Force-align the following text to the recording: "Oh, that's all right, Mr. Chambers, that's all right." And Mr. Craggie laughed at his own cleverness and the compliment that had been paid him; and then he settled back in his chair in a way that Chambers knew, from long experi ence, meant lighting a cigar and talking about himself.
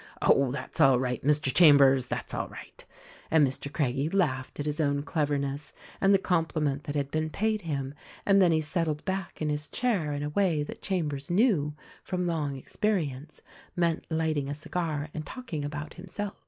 "Oh, 0.19 0.49
that's 0.51 0.81
all 0.81 0.99
right, 0.99 1.23
Mr. 1.23 1.53
Chambers, 1.53 2.07
that's 2.07 2.33
all 2.33 2.47
right." 2.47 2.83
And 3.29 3.45
Mr. 3.45 3.71
Craggie 3.71 4.09
laughed 4.09 4.59
at 4.59 4.65
his 4.65 4.81
own 4.81 5.03
cleverness 5.03 5.73
and 6.01 6.11
the 6.11 6.17
compliment 6.17 6.85
that 6.85 6.95
had 6.95 7.11
been 7.11 7.29
paid 7.29 7.61
him; 7.61 7.93
and 8.25 8.41
then 8.41 8.51
he 8.51 8.61
settled 8.61 9.05
back 9.05 9.43
in 9.43 9.49
his 9.49 9.67
chair 9.67 10.11
in 10.13 10.23
a 10.23 10.29
way 10.29 10.63
that 10.63 10.81
Chambers 10.81 11.29
knew, 11.29 11.75
from 12.03 12.25
long 12.25 12.59
experi 12.59 13.15
ence, 13.15 13.41
meant 13.75 14.05
lighting 14.09 14.49
a 14.49 14.55
cigar 14.55 15.09
and 15.13 15.23
talking 15.23 15.63
about 15.63 15.93
himself. 15.93 16.33